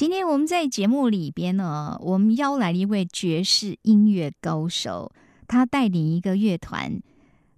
[0.00, 5.12] 今天我们在节目里边呢，我们邀来了一位爵士音乐高手，
[5.46, 7.02] 他带领一个乐团，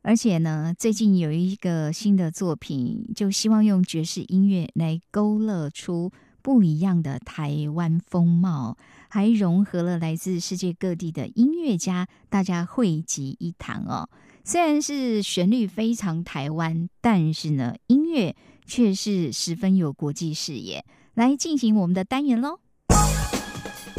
[0.02, 6.10] 而且呢，最近有一个新的作品，就希望用爵士音乐来勾勒出
[6.42, 8.76] 不一样的台湾风貌，
[9.08, 14.10] 还融合了来自世界各地的音乐家，大家汇集一堂哦。
[14.42, 18.34] 虽然是旋律非常台湾，但是呢，音乐
[18.66, 20.84] 却是十分有国际视野。
[21.14, 22.58] 来进行我们的单元喽！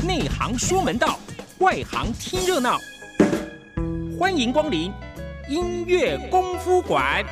[0.03, 1.19] 内行说门道，
[1.59, 2.79] 外行听热闹。
[4.17, 4.91] 欢迎光临
[5.47, 7.23] 音乐功夫馆。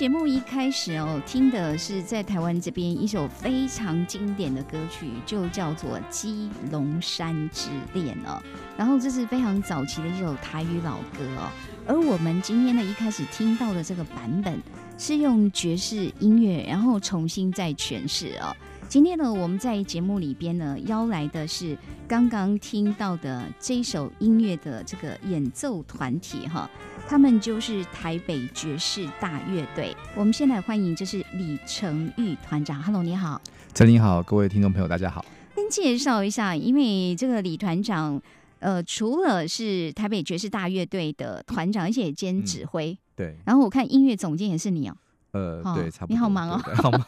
[0.00, 8.42] 节目一开始哦，听的是在台湾这边一首非常经典的歌曲，就叫做《基隆山之恋》哦。
[8.78, 11.50] 然后这是非常早期的一首台语老歌哦。
[11.86, 14.58] 而我们今天呢，一开始听到的这个版本
[14.96, 18.56] 是用爵士音乐，然后重新再诠释哦。
[18.88, 21.76] 今天呢，我们在节目里边呢，邀来的是
[22.08, 26.70] 刚刚听到的这一首音乐的这个演奏团体哈。
[27.10, 29.92] 他们就是台北爵士大乐队。
[30.14, 32.80] 我们先来欢迎，这是李成玉团长。
[32.80, 33.42] Hello，你好，
[33.74, 35.24] 陈你好，各位听众朋友，大家好。
[35.56, 38.22] 先介绍一下，因为这个李团长，
[38.60, 42.96] 呃，除了是台北爵士大乐队的团长，而且兼指挥。
[43.16, 43.34] 对。
[43.44, 44.96] 然后我看音乐总监也是你哦。
[45.32, 46.14] 呃，哦对，差不多。
[46.14, 47.00] 你好忙哦好忙。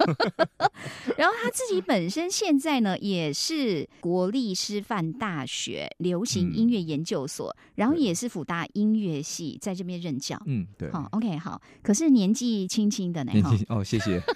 [1.18, 10.40] 然后他自己本身现在呢，也是国立师范大学流行音乐研究所，然后也是辅大音乐系在这边任教。
[10.46, 10.90] 嗯，对。
[10.90, 11.60] 好，OK，好。
[11.82, 14.20] 可是年纪轻轻的呢，哈，年纪哦，谢谢。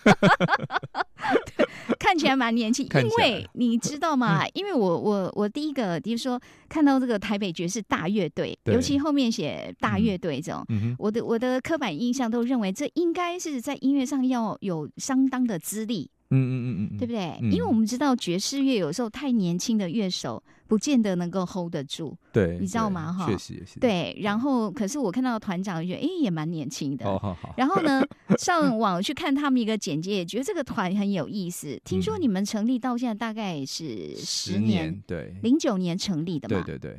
[2.07, 2.87] 看起来蛮年轻。
[3.03, 4.47] 因为你知道吗？
[4.55, 17.39] 因为我我我第一个比如说看到这个台北爵士大乐队，尤其后面写大乐队这种，嗯，我的我的刻板印象都认为这应该是在音乐上要有相当的资历，嗯嗯嗯嗯嗯，对不对？
[17.41, 23.79] 嗯因为我们知道爵士乐有时候太年轻的乐手不见得能够 hold 得住，对，你知道对吗哈确实也是。
[23.79, 24.17] 对。
[24.21, 27.07] 然后可是我看到团长，觉得哎也蛮年轻的。
[27.07, 27.55] 哦，好好。
[27.57, 28.03] 然后呢，
[28.39, 31.81] 上网去看他们一个简介，也觉得这个团很有意思。
[31.85, 36.65] 听说嗯你们成立到现在大概是十十年，对，零九年成立的嘛？
[36.67, 36.99] 对对对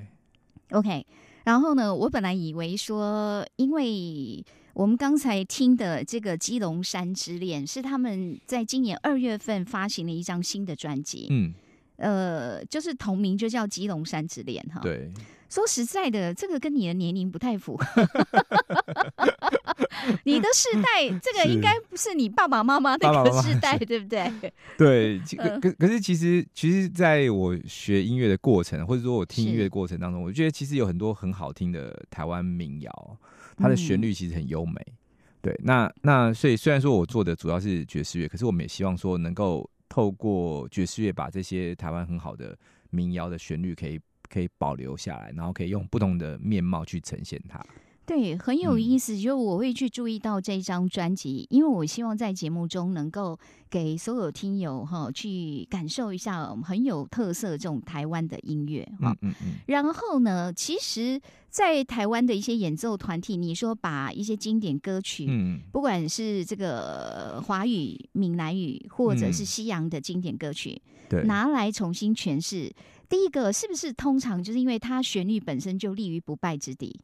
[0.72, 1.06] ，OK，
[1.44, 4.42] 然后呢，我本来以为说，因为
[4.78, 11.52] 我们刚才听的这个《基隆山之恋》是他们在今年二月份发行了一张新的专辑，嗯，
[11.96, 15.10] 呃，就是同名就叫《基隆山之恋》哈。，对，
[15.50, 17.86] 说实在的，这个跟你的年龄不太符合。
[20.26, 24.32] 你的世代，这个是应该不是你爸爸妈妈那个世代，对不对？
[24.78, 33.18] 对，可嗯可可是其实其实在我学音乐的过程，或者说我听音是乐的过程当中，我觉得其实有很多很好听的台湾民谣，
[33.58, 34.80] 它的旋嗯律其实很优美。
[35.42, 42.58] 对，那那所以虽然说我做的主要是爵士乐，可是我们也希望说能够透过爵士乐把这些台湾很好的
[42.90, 44.00] 民谣的旋律可以
[44.30, 47.64] 可以保留下来，然后可以用不同的面貌去呈现它。
[48.08, 49.20] 对，很有嗯意思。
[49.20, 53.38] 就我会去注意到这张专辑，因为我希望在节目中能够
[53.70, 59.12] 给所有听友哈去感受一下很有特色这种台湾的音乐哈。
[59.22, 61.20] 嗯嗯嗯，然后呢，其实，
[61.50, 72.74] 在台湾的一些演奏团体，你说把一些经典歌曲，嗯，不管是这个华语、闽南语，或者是嗯西洋的经典歌曲，对，拿来重新诠释。
[73.10, 77.00] 第一个是不是通常就是因为它旋律本身就立于不败之地，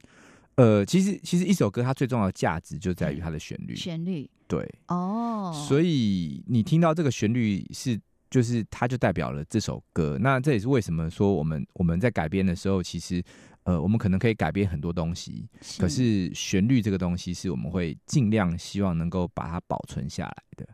[0.55, 4.29] 呃，其实其实一首歌它最重要的价值就在于它的旋律，旋律。
[4.47, 10.17] 对，哦，所以你听到这个旋律是，就是它就代表了这首歌。
[10.21, 13.23] 那这也是为什么说我们我们在改编的时候，其实
[13.63, 15.47] 呃，我们可能可以改编很多东西，
[15.79, 20.67] 可是旋律这个东西是我们会尽量希望能够把它保存下来的。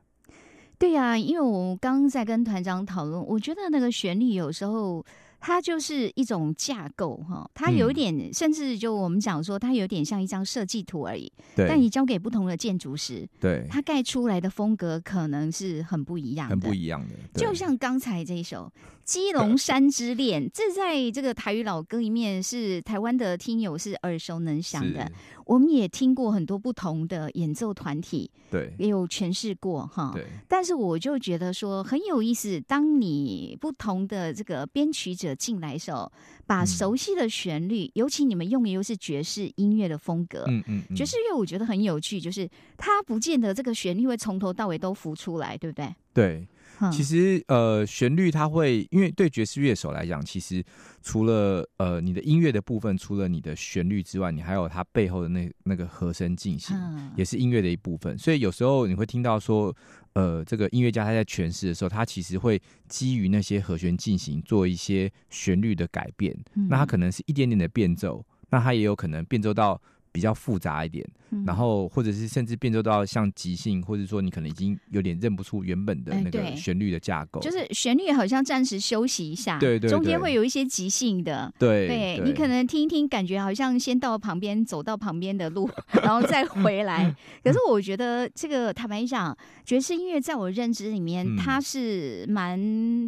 [0.78, 5.06] 对呀、因为我刚刚在跟团长讨论，我觉得那个旋律有时候
[5.40, 11.32] 它就是一种架构哈，它有一嗯点，甚至就我们讲说，它有点像一张设计图而已。
[11.56, 17.40] 对但你交给不同的建筑师，对，它盖出来的风格可能是很不一样的，很不一样的。
[17.40, 18.72] 就像刚才这一首
[19.04, 25.12] 《基隆山之恋》，这在这个台语老歌里面是台湾的听友是耳熟能详的。
[25.46, 30.12] 我们也听过很多不同的演奏团体，对也有诠释过哈。
[30.14, 36.12] 对但是我就觉得说很有意思，当你不同的这个编曲者进来的时候，
[36.46, 40.46] 把嗯熟悉的旋律，尤其你们用的又是爵士音乐的风格。
[40.48, 45.94] 嗯嗯嗯，爵士乐我觉得很有趣，就是它不见得这个旋律会从头到尾都浮出来，对不对？
[46.14, 46.48] 对。
[46.82, 50.64] 嗯其实呃，旋律它会，因为对爵士乐手来讲，其实
[51.02, 58.18] 除了呃你的音乐的部分，除了你的旋律之外，你还有它背后的那那个和声进行，嗯也是音乐的一部分。
[58.18, 59.76] 所以有时候你会听到说，
[60.14, 66.36] 呃，这个音乐家他在诠释的时候，他其实会基于那些和弦进行做一些旋律的改变。
[66.70, 77.40] 那他可能是一点点的变奏，那他也有可能变奏到比较复杂一点，嗯然后或者是甚至变奏到像即兴，或者说你可能已经有点认不出原本的那个旋律的架构。
[77.42, 81.52] 就是旋律好像暂时休息一下，对对中间对会有一些即兴的。
[81.58, 85.70] 对对你可能听一听，感觉好像先到旁边，走到旁边的路，
[86.02, 87.16] 然后再回来。
[87.44, 89.36] 可是我觉得这个坦白讲，
[89.66, 92.60] 爵士音乐在我认知里面，嗯它是蛮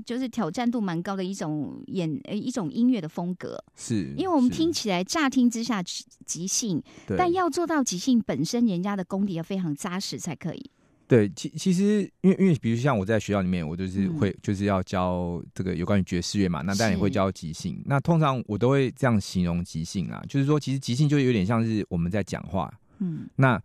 [0.04, 3.62] 就是挑战度蛮高的一种演呃一种音乐的风格。
[3.76, 10.72] 是，因为我们是听起来乍听之下即即兴，对但要做到即兴本身，人家的功底要非常扎实才可以。
[11.08, 17.82] 对，其其实因为因为比如像我在学校里面，我就是嗯会、就是要教这个有关于爵士乐嘛，那当然也会教即兴。
[17.86, 23.62] 那通常我都会这样形容即兴啊，就是说其实即兴就有点像是我们在讲话，嗯，那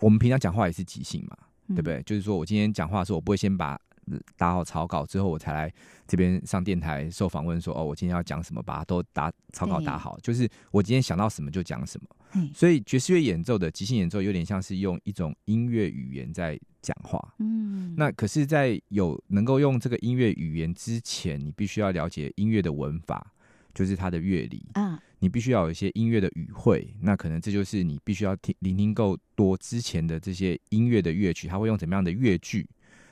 [0.00, 1.36] 我们平常讲话也是即兴嘛，
[1.68, 1.82] 对对不？
[1.82, 2.02] 对？
[2.02, 3.89] 就是说我今天讲话的时候，我不会先把呃
[4.36, 5.72] 打好草稿之后，我才来
[6.06, 12.08] 这边上电台受访问说，哦，我今天要讲什么，把它都打草稿打好，就是我今天想到什么就讲什么。
[12.54, 17.34] 所以爵士乐演奏的即兴演奏有点像是用一种音乐语言在讲话。
[17.38, 23.34] 嗯，那可是，在有能够用这个音乐语言之前，你必须要了解音乐的文法，
[23.74, 32.64] 就是它的乐理，啊，你必须要有一些音乐的语汇，那可能这就是你必须要听聆听够多之前的这些音乐的乐曲，它会用怎么样的乐句，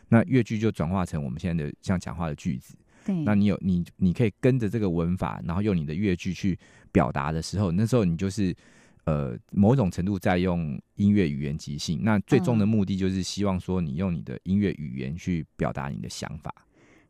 [0.09, 2.77] 那越剧就转化成我们现在的像讲话的句子。
[3.05, 6.59] 对，那你有你你可以跟着这个文法，然后用你的乐句去
[6.93, 8.55] 表达的时候，那时候你就是
[9.05, 12.01] 呃某种程度在用音乐语言即兴。
[12.03, 16.55] 那最终的目的就是希望说你用你的音乐语言去表达你的想法。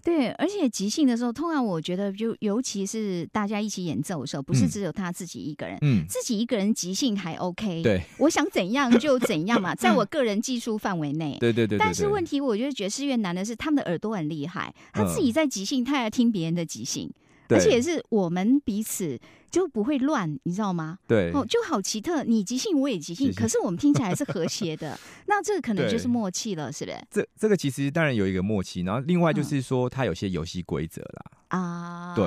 [0.05, 4.69] 对，而且即兴的时候，通常我觉得就尤其是大家一起演奏的时候，不是嗯。
[4.69, 5.77] 只有他自己一个人。
[5.83, 11.37] 嗯，自己一个人即兴还 OK，对，我想怎样就怎样嘛， 在我个人技术范围内。
[11.41, 15.23] 对对对对但是问题，题，我觉得爵士乐难的是他们的耳朵很厉害，他自嗯。
[15.23, 17.11] 己在即兴，他要听别人的即兴，
[17.49, 19.19] 而且是我们彼此
[19.51, 20.99] 就不会乱，你知道吗？
[21.07, 26.99] 对哦，就好奇特，你即兴我也即兴，可是我们听起来是和谐的， 那这个可能就是默契了，是不是？
[27.11, 31.25] 这这个其实当然有一个默契，然后另外就是说它有些游戏规则啦。
[31.49, 32.27] 啊，对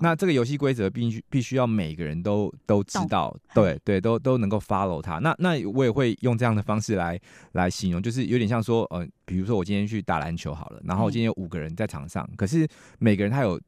[0.00, 5.18] 那这个游戏规则必须必须要每个人都都知道，对对，都都能够 follow 它。
[5.18, 7.18] 那那我也会用这样的方式来
[7.52, 12.64] 来形容，就是有点像说，呃，比如说我今天去打篮球好了，然后嗯今天有五个人在场上，可是
[13.00, 13.60] 每个人他有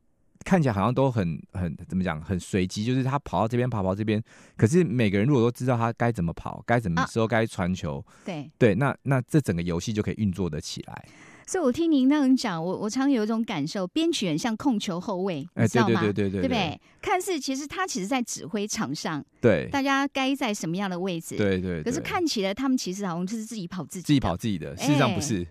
[0.44, 4.22] 看起来好像都很很怎么讲，很随机，就是他跑到这边跑跑这边，
[4.56, 11.04] 可是每个人如果都知道他该怎么跑，该怎么啊时候该传球，对，对，那那这整个游戏就可以运作得起来。
[11.46, 16.00] 所以我听您那样讲，我我常有一种感受，编曲人像控球后卫，知道吗？
[16.00, 16.80] 对对对对不对？
[17.02, 21.36] 看似其实他其实在指挥场上，对大家该在什么样的位置。。
[21.36, 24.34] 对对，可是看起来他们其实好像就是自己跑自己，自己跑。
[24.34, 25.46] 自己的，事实上哎不是。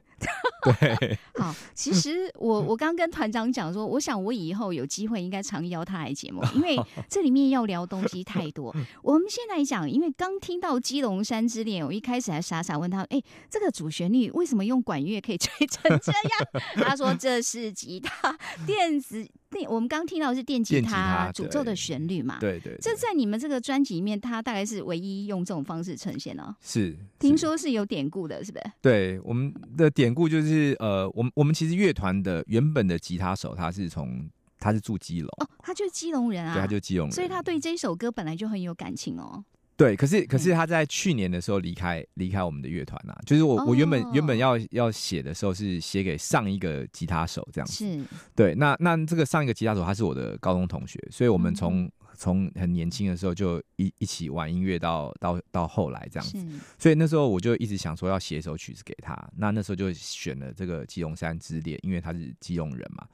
[0.64, 6.78] 对， 好，其实我我刚跟团长讲说，我想我以后有机会应该常邀他来节目，因为
[7.10, 8.74] 这里面要聊东西太多。
[9.02, 16.64] 我们先来讲，因为刚听到《基隆山之恋》，我一开始还傻傻问他，哎，这个主旋律为什么用管乐可以吹成这样？
[16.88, 22.40] 他说这是吉他电子电，我们刚听到的是电吉他他诅咒的旋律嘛。
[22.40, 26.54] 对对，对这在你们这个专辑里面，它大概是唯一用这种方式呈现哦。
[26.60, 28.66] 是听是说是有典故的，是不是？
[28.82, 34.28] 对我们的典故就是呃，我们我们其实乐团的原本的吉他手他是从
[34.60, 39.44] 他是住基隆，哦，他就是基隆人啊，对，他就是基隆人，所以他对这首歌本来就很有感情哦。
[39.84, 40.40] 对，可是可嗯。
[40.40, 44.12] 是他在去年的时候离开离开我们的乐团啊，就是我我原本哦。
[44.14, 51.56] 原本要要写的时候是写给上一个吉他手这样子，是，对，那那这个上一个吉他手他是我的高中同学，所以我们嗯。
[51.56, 56.38] 从从很年轻的时候就一一起玩音乐到到到后来这样子。
[56.78, 63.06] 所以那时候我就一直想说要写一首曲子给他，那那时候就选了这个《基隆山之恋》，因为他是基隆人嘛。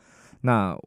[0.42, 0.78] 那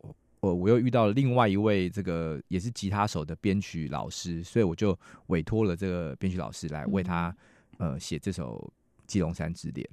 [0.42, 7.34] 我我又遇到了另外一位这个也是吉他手的编曲老师，所以我就委托了这个编曲老师来为他、
[7.78, 8.72] 呃写这首
[9.06, 9.86] 《基隆山之恋》。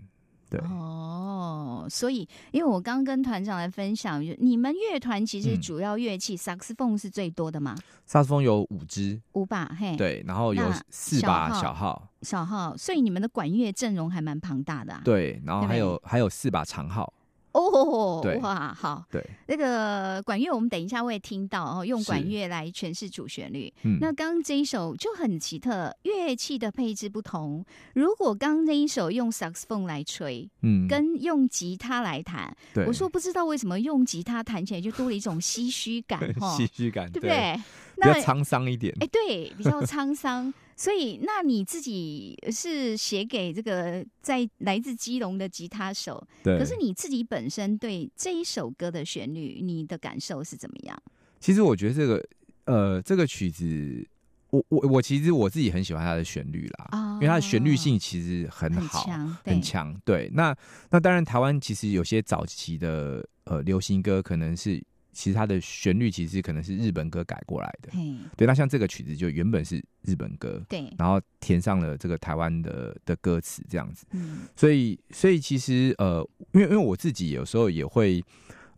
[0.50, 5.62] 对，哦，所以因为我刚跟团长来分享，就你们乐团其实嗯。
[5.62, 7.75] 主要乐器萨克斯风是最多的嘛，
[8.08, 15.01] 萨克斯风有五支，五把嘿，，对，然后有四把号小号，小号，所以你们的管乐阵容还蛮庞大的啊。
[15.06, 17.13] 对，然后还有还有四把长号，
[17.51, 23.74] 哦对，哇，好，对，那个管乐我们等一下会听到哦，用管是乐来诠释主旋律。
[23.84, 27.65] 嗯，那刚刚这一首就很奇特，乐器的配置不同。
[27.94, 37.60] 如果刚刚那一首用萨克斯风来吹，嗯，跟用吉他来弹，对我说不知道为什么用吉他弹起来就多了一种唏嘘感， 哈，唏嘘感，对不对？
[37.96, 38.96] 比较那沧桑一点。
[39.01, 40.53] 哎，对，比较沧桑。
[40.79, 50.98] 所以，那你自己是写给这个在来自基隆的吉他手，对，可是你自己本身对这一首歌的旋律，你的感受是怎么样？
[51.41, 52.25] 其实我觉得这个
[52.63, 54.07] 呃这个曲子，
[54.51, 59.05] 我我我其实我自己很喜欢它的旋律啦，啊因为它的旋律性其实很很好。
[59.43, 60.31] 很强，对。
[60.33, 60.55] 那
[60.91, 64.81] 那当然，台湾其实有些早期的呃流行歌，可能是
[65.12, 67.92] 其实它的旋律其实可能是日本歌改过来的。
[68.38, 74.06] 对，那像这个曲子就原本是日本歌，对，然后填上了这个台湾的的歌词这样子。
[74.12, 78.24] 嗯，所以，所以其实呃，因为因为我自己有时候也会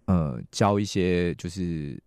[0.06, 2.02] 呃教一些就是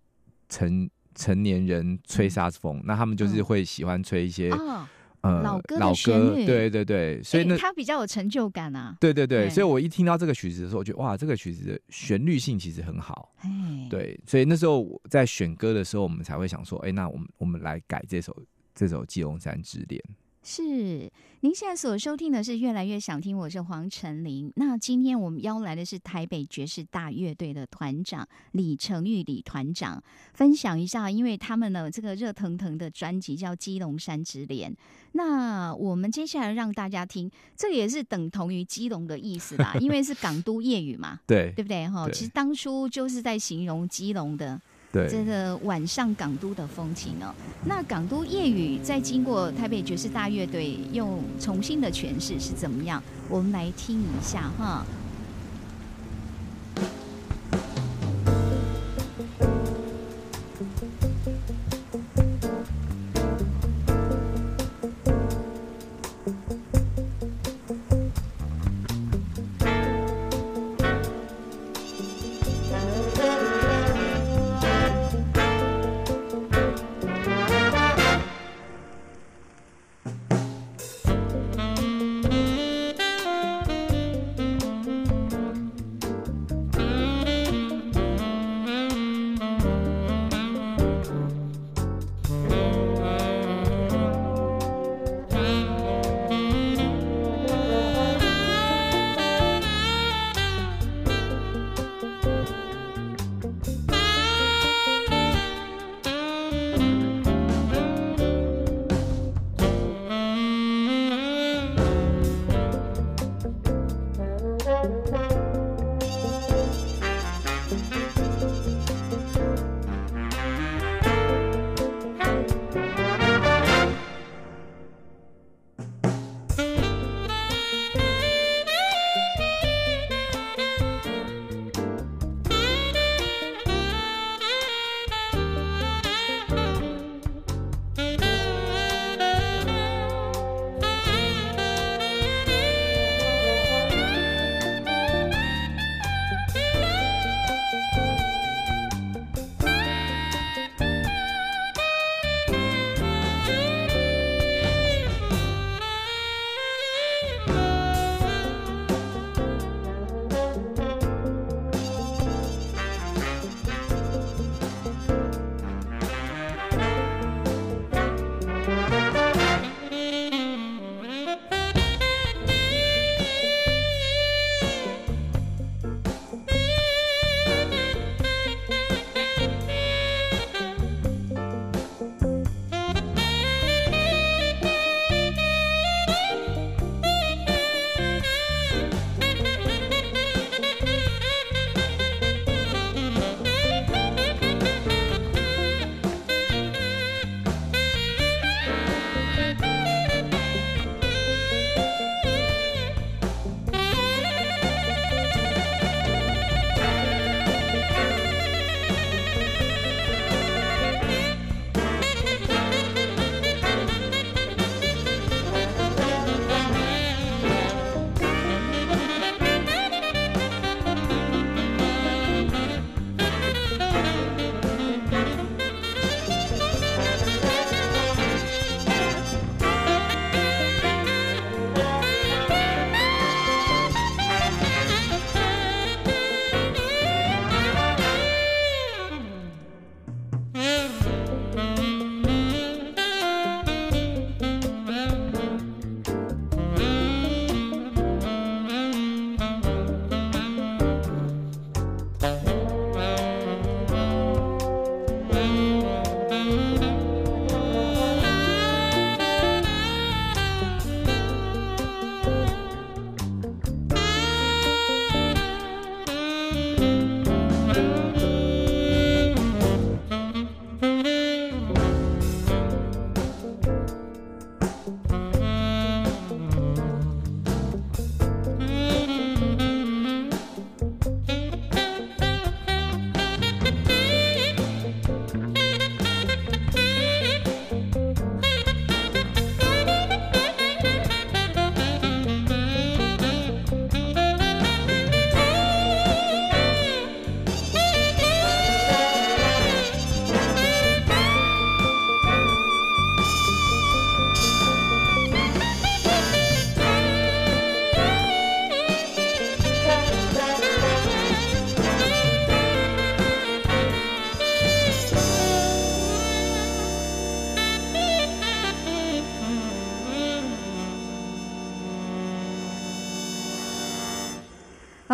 [0.49, 3.45] 成成年人吹萨克斯风，那他们就是嗯。
[3.45, 4.89] 会喜欢吹一些、哦，
[5.25, 13.33] 呃老歌老歌对对对，所以那、诶他比较有成就感啊，对对对，对所以我一听到这个曲子的时候，我觉得哇，这个曲子的旋律性其实很好。
[13.39, 13.51] 哎，
[13.89, 18.37] 对，所以那时候我在选歌的时候，我们才会想说，哎、那我们我们来改这首
[18.75, 20.01] 这首《基隆山之恋》。
[20.47, 21.11] 是，
[21.41, 24.53] 您现在所收听的是《越来越想听》，我是黄晨林。
[24.57, 30.03] 那今天我们邀来的是台北爵士大乐队的团长李成玉李团长，
[30.35, 34.71] 分享一下，因为他们呢这个热腾腾的专辑叫《基隆山之恋》。
[35.13, 41.89] 那我们接下来让大家听，这也是等同于基隆的意思啦，因为是港都夜语嘛， 对对不对？
[41.89, 44.61] 哈，其实当初就是在形容基隆的
[44.95, 47.35] 对，这个晚上港都的风情哦。
[47.65, 53.03] 那港都夜雨在经过台北爵士大乐队又重新的诠释是怎么样？
[53.29, 54.87] 我们来听一下哈。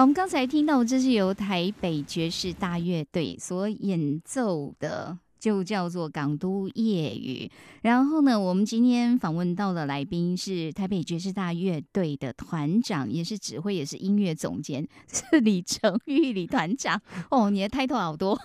[0.01, 7.51] 我们刚才听到这是由台北爵士大乐队所演奏的就叫做港都夜雨。
[7.83, 16.99] 然后呢，我们今天访问到的来宾是台北爵士大乐队的团长，也是指挥，也是音乐总监，是李成玉李团长。
[17.31, 18.41] 哦，你的 title 好多，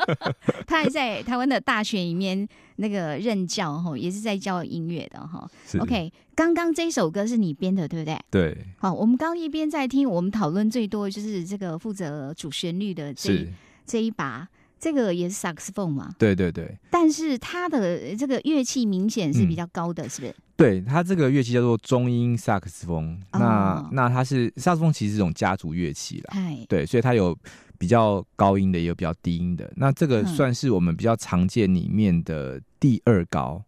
[0.66, 5.48] 他还在台湾的大学里面那个任教哈，也是在教音乐的哈。
[5.78, 8.18] OK，刚刚这首歌是你编的，对不对？
[8.30, 13.46] 对，好，我们刚刚一边在听，我们讨论最多的就是这个负责主旋律的这
[13.86, 16.76] 这一把，这个也是萨克斯风嘛，对对对。
[16.90, 20.34] 但是它的这个乐器明显是比较高的，是不是？
[20.56, 23.14] 对，它这个乐器叫做中音萨克斯风。
[23.32, 26.30] 哦那那它是萨克斯风，其实是一种家族乐器啦。
[26.34, 27.36] 哎，对，所以它有
[27.78, 29.72] 比较高音的，也有比较低音的。
[29.76, 33.62] 那这个嗯算是我们比较常见里面的第二高。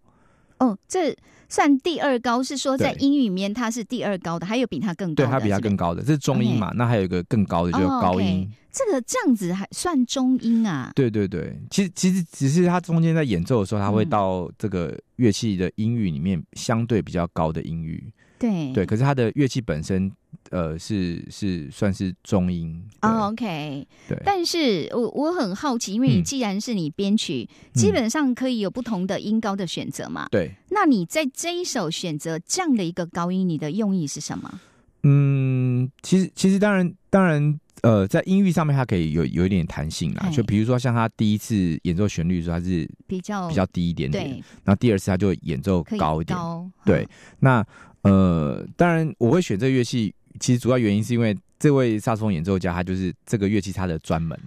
[0.59, 1.17] 哦，这
[1.49, 6.73] 算第二高，是说在对英语里面它是第二高的，还有比它更高对，它比它更高的，这是中音嘛？
[6.75, 8.51] 那还有一个更高的，就是哦高音。
[8.73, 10.91] 这个这样子还算中音啊？
[10.97, 18.13] 对对对，其实其实只是它中间在演奏的时候，它会嗯到这个乐器的音域里面相对比较高的音域。
[18.39, 20.11] 对对，可是它的乐器本身，
[20.51, 22.83] 呃，是是算是中音。
[23.03, 30.29] 哦，OK，对，但是我我很好奇，因为你嗯既然是你编曲，基本上可以有不同的音高的选择嘛。
[30.31, 34.61] 对，那你在这一首选择这样的一个高音，你的用意是什么？
[35.03, 40.29] 嗯，其实其实当然当然，呃，在音域上面它可以有有一点弹性啦。
[40.31, 44.31] 就比如说像他第一次演奏旋律的时候，它是比较比较低一点点，对，
[44.65, 46.37] 然后第二次他就演奏高一点。
[46.37, 47.09] 高对嗯
[47.39, 47.67] 那
[48.03, 54.39] 呃，当然我会选这乐器，其实主要原因是因为这位萨克斯风演奏家他就是这个乐器他的专门。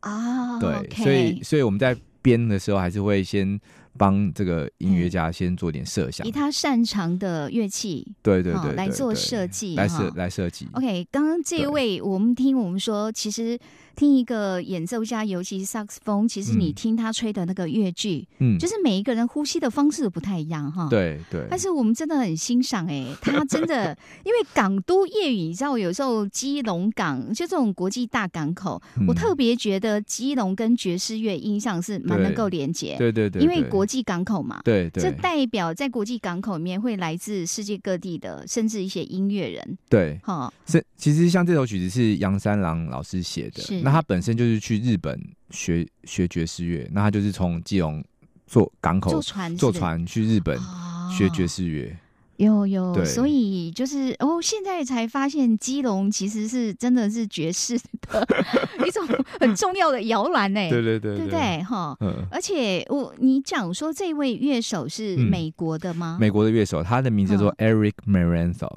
[0.00, 3.58] 啊，对所以所以我们在编的时候还是会先
[3.96, 6.30] 帮这个音乐家先做点设想以。
[6.30, 10.68] 他擅长的乐器对对对对来做设计来设来设计。
[10.74, 13.58] OK，刚刚这一位，我们听我们说，其实
[13.96, 16.74] 听一个演奏家，尤其是萨克斯风，其实你嗯。
[16.76, 20.88] 听他吹的那个乐句，嗯，就是每一个人呼吸的方式都不太一样哈。。
[20.90, 21.46] 对对。
[21.48, 35.02] 但是我们真的很欣赏哎、 他真的，因为港都夜雨，你知道有时候基隆港就这种国际大港口，我嗯特别觉得基隆跟爵士乐印象是蛮能够连接，对对对，因为国际港口嘛，对对。
[35.02, 40.20] 这代表在国际港口里面会来自世界各地的，甚至一些音乐人，对。
[40.22, 45.16] 哈，是其实像这首曲子是杨三郎老师写的是，那他本身就是去日本
[45.50, 48.04] 学学爵士乐，那他就是从基隆
[48.48, 51.96] 坐港口坐船坐船去日本哦学爵士乐。
[52.38, 58.26] 有有，所以就是哦，现在才发现基隆其实是真的是爵士的
[58.86, 59.06] 一种
[59.40, 61.62] 很重要的摇篮呢，对对对对不对？
[61.62, 61.96] 哈。
[62.00, 66.18] 嗯，而且我你讲说这位乐手是嗯美国的吗？
[66.20, 68.70] 美国的乐手，他的名字叫做 Eric Maranzo。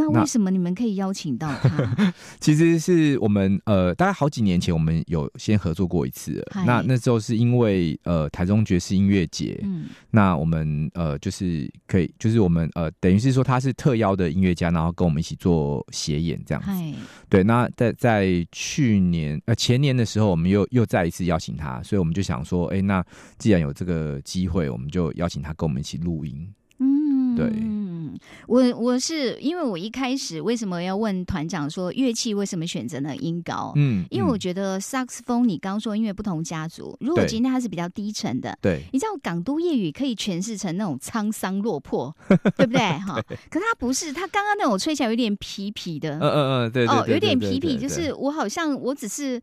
[0.00, 2.14] 那为什么你们可以邀请到他？
[2.40, 6.64] 其实是我们呃，大概好几年前我们有先合作过一次了。
[6.64, 16.70] 那那时候是因为呃台中爵士音乐节，嗯，那我们呃就是可以，就是我们呃等于是说他是特邀的音乐家，然后跟我们一起做协演这样子。
[17.28, 23.04] 对，那在在去年呃前年的时候，我们又又再一次邀请他，所以我们就想说，哎、那
[23.36, 26.48] 既然有这个机会，我们就邀请他跟我们一起录音。
[26.78, 27.46] 嗯，对
[28.50, 33.14] 我我是因为我一开始为什么要问团长说乐器为什么选择呢？
[33.14, 33.72] 音高？
[33.76, 34.40] 嗯，因为我嗯。
[34.40, 37.28] 觉得萨克斯风，你刚说因为不同家族，如果对。
[37.28, 42.12] 今天它是比较低沉的，对你知道港都夜雨可以诠释成那种沧桑落魄，
[42.56, 42.80] 对不对？
[42.80, 49.40] 哈，可它不是，它刚刚那种吹起来有点皮皮的，嗯嗯嗯，对对哦，对有点对对痞痞，就是我好像我只是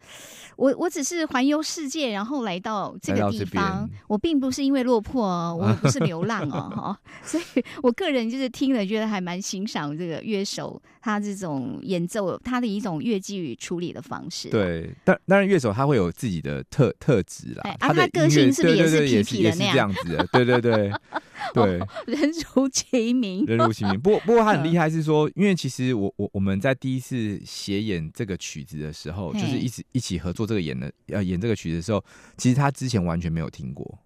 [0.57, 20.91] 我我只是环游世界，然后来到这个地方，我并不是因为落魄哦，我不是流浪哦， 哈，所以我个人就是听了觉得还蛮欣赏这个乐手他这种演奏他的一种乐器与处理的方式。，对，当当然乐手他会有自己的特特质啦他的他个性是不是也是也痞痞的是这样子的，对对对
[21.53, 21.79] 对。
[22.07, 23.45] 人如其名。
[23.45, 23.99] 人如其名。
[23.99, 32.03] 不过，不过他很厉害，是说，因为其实我我我们在第一次协演这个曲子的时候，就是一起一起合作这个演的呃演这个曲子的时候，
[32.37, 33.99] 其实他之前完全没有听过，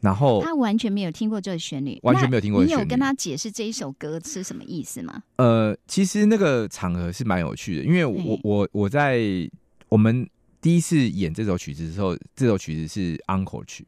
[0.00, 5.22] 然后他完全没有听过这个旋律，完全没有听过那你有跟他解释这一首歌是什么意思吗？
[5.36, 9.20] 呃，其实那个场合是蛮有趣的，因为我我我在
[9.88, 10.28] 我们
[10.60, 13.86] 第一次演这首曲子的时候，这首曲子是 Uncle 曲，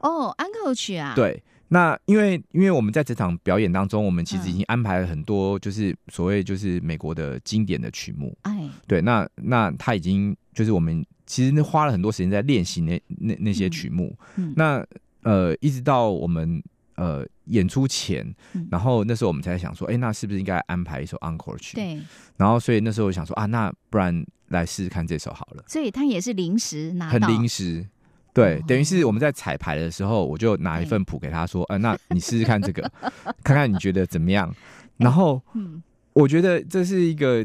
[0.00, 1.42] 哦，Uncle 曲啊，，对。
[1.72, 14.12] 那因为因为我们在这场表演当中，我们其实已嗯经安排了很多，就是所谓就是美国的经典的曲目，哎，对，那那他已经就是我们其实花了很多时间在练习那那那些曲目。
[14.34, 14.52] 嗯。
[14.56, 14.84] 那
[15.22, 16.62] 呃，一直到我们
[16.96, 21.74] 呃演出前，嗯然后那时候我们才想说，哎、那是不是应该安排一首 encore 曲？。
[21.76, 22.00] 对，
[22.36, 27.86] 然后所以那时候我想说啊，那不然来试试看这首好了，所以他也是临时拿很，临时。
[28.32, 32.88] 对，等于是我们在彩排的时候，我就拿一份谱给他说，呃，那你试试看这个，
[33.42, 34.54] 看看你觉得怎么样。
[34.98, 37.44] 然后，嗯，我觉得这是一个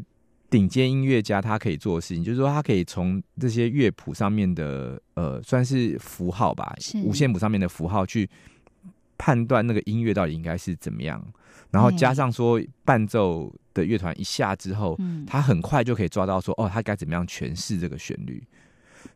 [0.49, 8.29] 顶尖音乐家他可以做的事情，就是说他可以从这些乐谱上面的呃，算是符号吧，五线谱上面的符号去
[9.17, 11.25] 判断那个音乐到底应该是怎么样，
[11.71, 15.25] 然后加上说伴奏的乐团一下之后，嗯。
[15.25, 18.41] 他很快就可以抓到说，哦，他该怎么样诠释这个旋律。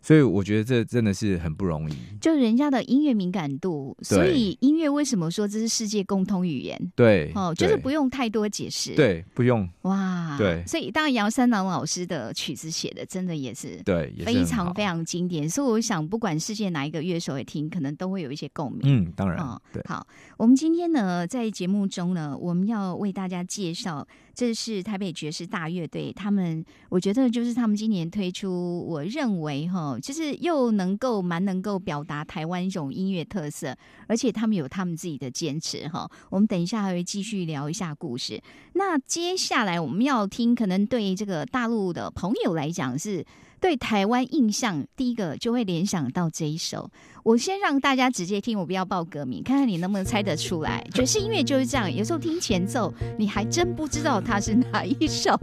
[0.02, 1.94] 所以我觉得这真的是很不容易。
[2.20, 6.92] 就人家的音乐敏感度，所以音乐为什么说这是世界共通语言？
[6.96, 18.82] 对，哦，就是不用太多解释。，对，不用哇，对所以当然杨三郎老师的曲子写的真的也是对，非常非常经典，所以我想不管世界哪一个乐手也听，可能都会有一些共鸣。
[18.84, 20.06] 嗯，当然哦对，好，
[20.38, 24.08] 我们今天呢，在节目中呢，我们要为大家介绍，
[24.40, 33.76] 这是台北爵士大乐队，他们我觉得就是他们今年推出，我认为哈，就是又能够蛮能够表达台湾一种音乐特色，
[34.08, 36.10] 而且他们有他们自己的坚持哈。
[36.30, 38.42] 我们等一下还会继续聊一下故事。
[38.76, 43.26] 那接下来我们要听，可能对这个大陆的朋友来讲是。
[43.60, 46.90] 对台湾印象，第一个就会联想到这一首。
[47.24, 50.86] 我先让大家直接听，我不要报歌名，看看你能不能猜得出来。
[50.94, 55.38] 爵士音乐就是这样，有时候听前奏，你还真不知道它是哪一首。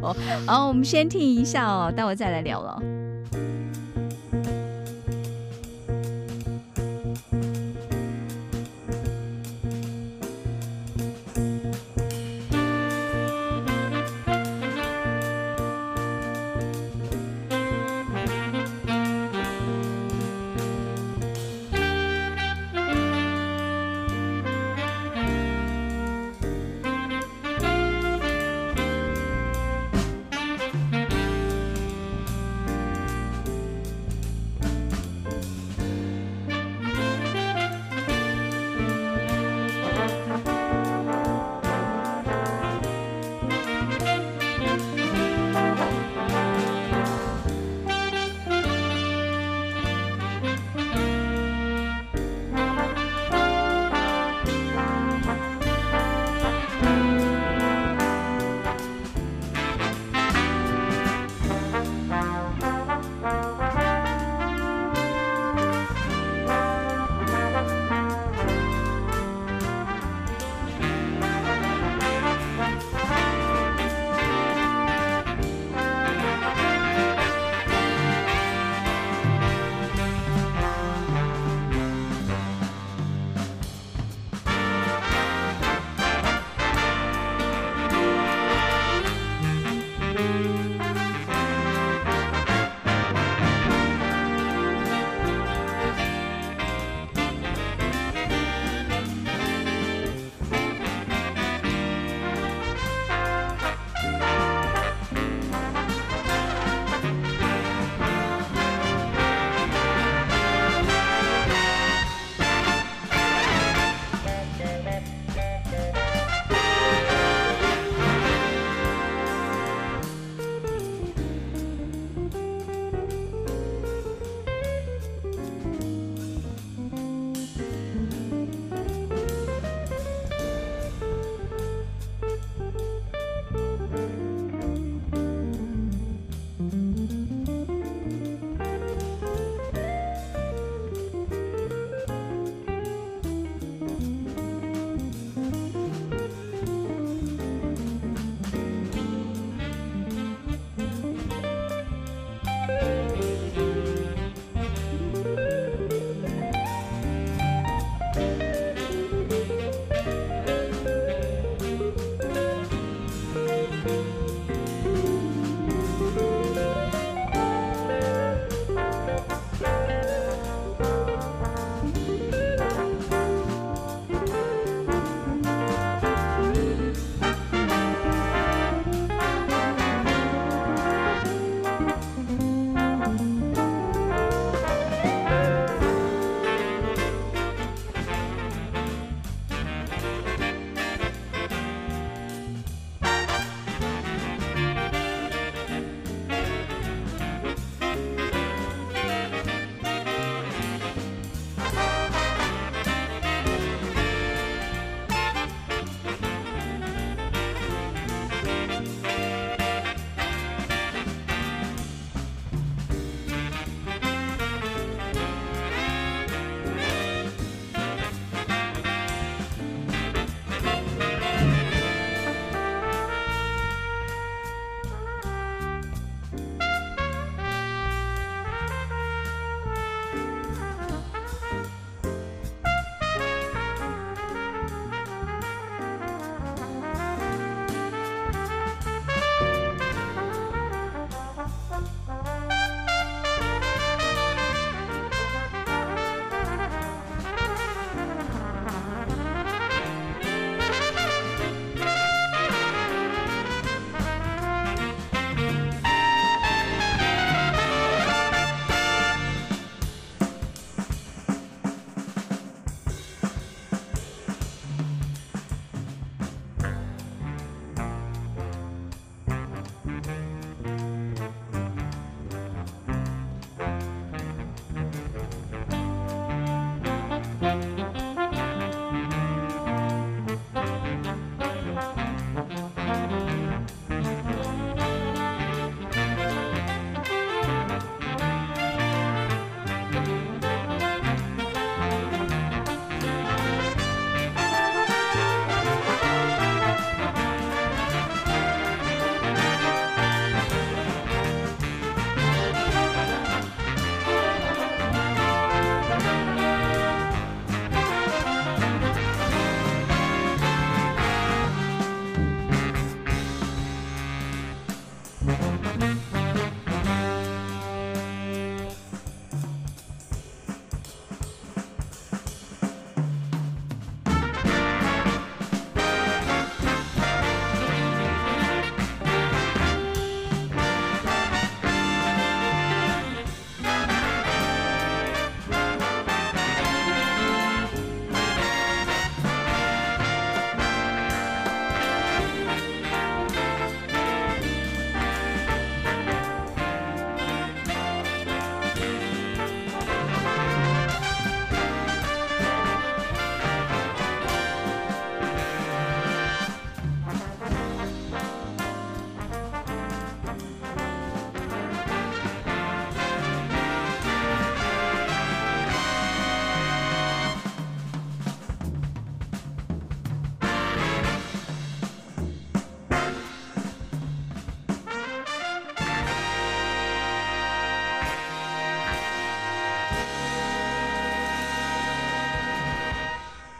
[0.47, 2.83] 好，我们先听一下哦，待会再来聊了。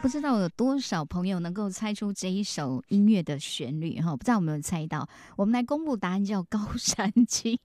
[0.07, 4.15] 不知道有多少朋友能够猜出这一首音乐的旋律哈？
[4.15, 5.05] 不知道有没有猜到？
[5.35, 7.59] 我们来公布答案，叫《高山青》。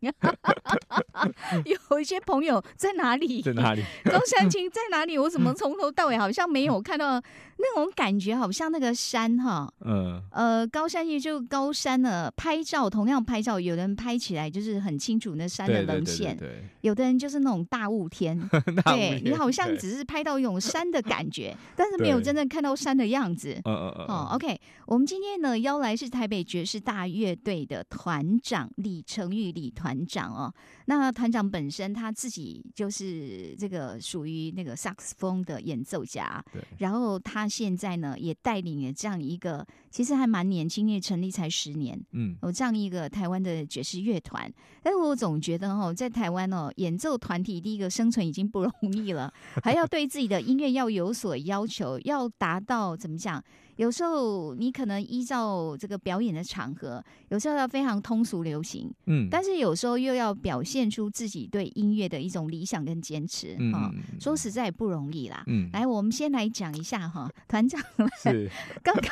[1.65, 3.43] 有一些朋友在哪里？
[3.43, 3.85] 在哪里？
[4.05, 5.17] 高山青在哪里？
[5.17, 7.13] 我怎么从头到尾好像没有看到
[7.59, 8.35] 那种感觉？
[8.35, 12.29] 好像那个山哈，嗯，呃，高山青就高山呢。
[12.37, 18.37] 拍照同样拍照，有人拍起来就是很清楚那山的棱线，对有的人就是那种大雾天，
[18.87, 23.61] 对你好像只是拍到一种山的感觉，但是没有真正看到山的样子。
[23.65, 24.07] 嗯嗯嗯。
[24.07, 30.53] 哦，OK，我们今天呢邀来是台北爵士大乐队的团长李成玉李团长哦。
[30.87, 36.63] 那团长本身他自己就是这个属于那个萨克斯风的演奏家，对。
[36.79, 44.51] 然后他现在呢也带领了这样一个，其实还蛮年轻，因为成立才十年，嗯，有这样一个台湾的爵士乐团。
[44.83, 49.31] 但是我总觉得哦，在台湾哦，演奏团体第一个生存已经不容易了，
[49.63, 53.43] 还要对自己的音乐要有所要求，要达到怎么讲？
[53.77, 65.43] 有时候你可能依照这个表演的场合，有时候要非常通俗流行，嗯，但是有时候又要表现出自己对音乐的一种理想跟坚持，哈，说实在不容易啦。
[65.47, 67.81] 嗯，来，我们先来讲一下哈，团长，
[68.23, 68.49] 是
[68.83, 69.05] 刚刚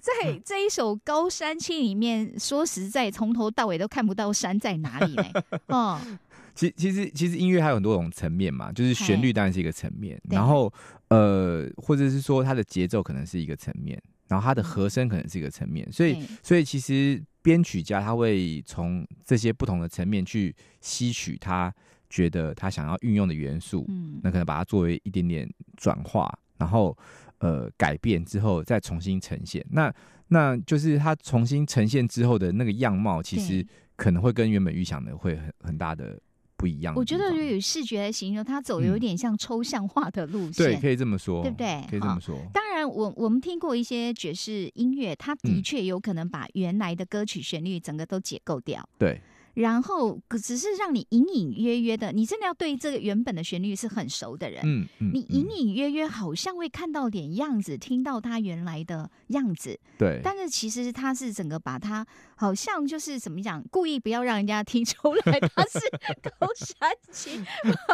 [0.00, 5.32] 在 这一首《高山青》里面，说实在，从头到尾都看不到山在哪里嘞，
[5.68, 6.00] 哦。
[6.54, 10.72] 其其实其实音乐还有很多种层面嘛，就是旋律当然是一个层面，然后
[11.08, 21.74] 呃，或者是说它的节奏可能是一个层面，然后它的和声可能是一个层面，所以所以其实编曲家他会从这些不同的层面去吸取他
[22.08, 26.96] 觉得他想要运用的元素，嗯，那可能把它作为一点点转化，然后
[27.38, 29.92] 呃改变之后再重新呈现，那
[30.28, 36.16] 那就是他重新呈现之后的那个样貌，其实可能会跟原本预想的会很很大的。
[36.64, 41.84] 不一样，我觉得就有视觉来形容，它走有点像抽象化的路线，对，可以这么说，对不对？
[41.90, 42.34] 可以这么说。
[42.54, 49.20] 当然，我我们听过一些爵士音乐，它的确有可能把原来的歌曲旋律整个都解构掉，对。
[49.54, 60.20] 然后只是让你隐隐约约的，你真的要对这个原本的旋律是很熟的人，嗯嗯，你隐隐约约好像会看到点样子，听到他原来的样子，对。
[60.24, 62.04] 但是其实他是整个把它
[62.36, 65.78] 好像就是怎么讲，故意不要让人家听出来他是
[66.22, 67.42] 高山青，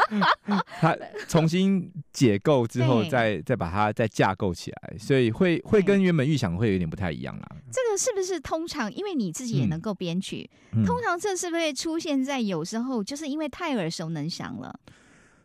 [0.80, 0.96] 他
[1.28, 7.48] 重新解构之后，再再把它再架构起来，所以会会跟原本预想会有点不太一样啦。
[7.70, 10.50] 这个是不是通常因为你自己也能够编曲，
[10.84, 11.60] 通常这是不。
[11.60, 14.80] 会出现在有时候，就是因为太耳熟能详了，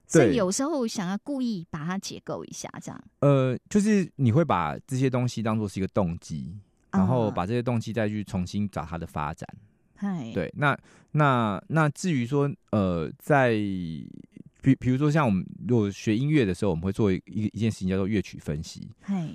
[0.07, 3.03] 所以有时候想要故意把它解构一下，这样。
[3.19, 6.57] 呃，就是你会把这些东西当做是一个动机，
[6.97, 9.47] 然后把这些动机再去重新找它的发展。
[9.95, 10.77] 嗨，对，那
[11.11, 13.51] 那那至于说，呃，在
[14.61, 18.89] 比比如说像我们如果学音乐的时候，我们会做一一件事情叫做乐曲分析。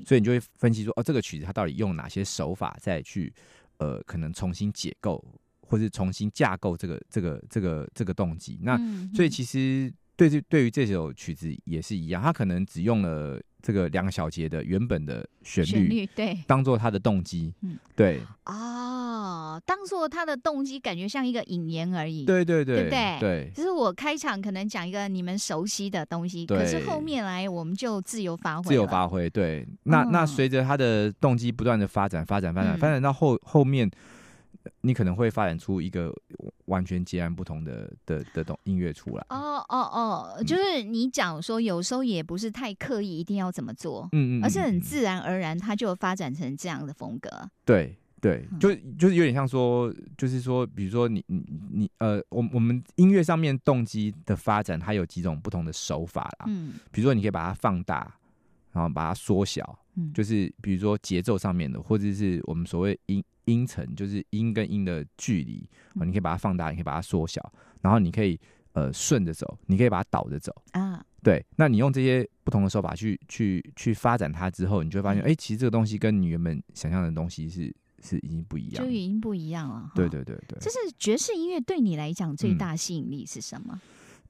[0.06, 3.32] 所以你就会分析说，哦，这个曲子它到底用哪些手法再去，
[3.78, 5.24] 呃，可能重新解构。
[5.62, 8.76] 或是重新架构这个这个这个这个动机，那
[9.14, 9.88] 所以其实
[10.20, 23.16] 对这对于这首曲子也是一样，他可能只用了这个两小节的原本的旋律，对，当做他的动机，嗯，对，哦，当做他的动机，感觉像一个引言而已，对对对，对不对？
[23.18, 33.90] 对，就是我开场可能讲一个你们熟悉的东西，可是后面来我们就自由发挥，自由发挥，对，那那随着他的动机不断的发展，发展，发展，发展到后后面。
[34.82, 36.14] 你可能会发展出一个
[36.66, 39.24] 完全截然不同的的的东音乐出来。
[39.30, 47.30] 哦哦哦，就是你讲说，有时候也不是太刻意，一定要怎么做，嗯嗯，而是很自然而然，它就发展成这样的风格。
[47.64, 56.44] 对对，就就是有点像说，就是说，比如说你你你呃，我我们音乐上面动机的发展，它有几种不同的手法啦。
[56.48, 58.14] 嗯，比如说你可以把它放大，
[58.72, 63.24] 然后把它缩小，嗯，就是比如说节奏上面的，或者是我们所谓音。
[63.50, 68.38] 音程就是音跟音的距离，你可以把它放大，你可以把它缩小，然后你可以
[68.72, 71.04] 呃顺着走，你可以把它倒着走啊。
[71.22, 79.90] 对，那你用这些不同的手法去去去发展它之后，你就会发现，哎，其实这个东西跟你原本想象的东西是是已经不一样，就已经不一样了。
[79.94, 83.78] 对对对对，就是爵士音乐对你来讲最大吸引力是什么？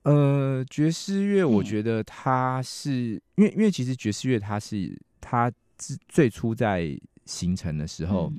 [0.03, 8.33] 呃，爵士乐，我觉得它是因为因为其实爵士乐它是它是最初在形成的时候。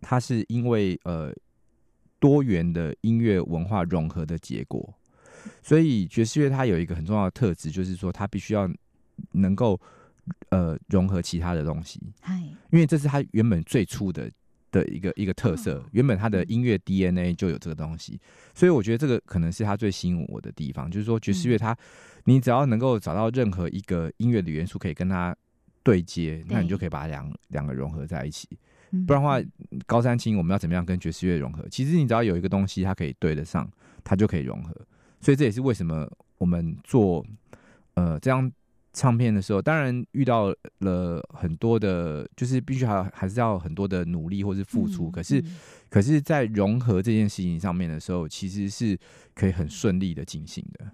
[0.00, 1.32] 它是因为呃
[2.18, 4.94] 多元的音乐文化融合的结果，
[5.62, 8.68] 所以爵士乐它有一个很重要的特质，就是说它必须要
[9.32, 9.80] 能够
[10.50, 12.00] 呃融合其他的东西。
[12.20, 12.38] 嗨，
[12.70, 14.30] 因为这是它原本最初的
[14.70, 18.20] 的一个一个特色，原本它的音乐 DNA 就有这个东西，
[18.54, 21.76] 所以我觉得这个可能是它最吸引我的地方，就是说爵士乐它
[22.24, 25.36] 你只要能够找到任何一个音乐的元素可以跟它。
[25.82, 28.48] 对接，那你就可以把两两个融合在一起。
[28.90, 29.40] 嗯不然的话，
[29.86, 31.66] 高山青我们要怎么样跟爵士乐融合？
[31.70, 33.68] 其实你只要有一个东西，它可以对得上，
[34.04, 34.74] 它就可以融合。
[35.20, 36.08] 所以这也是为什么
[36.38, 37.24] 我们做
[37.94, 38.50] 呃这张
[38.92, 45.08] 唱片的时候，当然遇到了很多的，就是必须还要还是要很多的努力或是付出。
[45.08, 45.56] 嗯可是，嗯
[45.90, 48.98] 可是在融合这件事情上面的时候，其实是
[49.34, 50.90] 可以很顺利的进行的。